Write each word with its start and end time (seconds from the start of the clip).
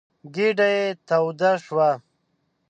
ګېډه 0.33 0.67
يې 0.77 0.85
توده 1.07 1.51
شوه. 1.65 1.89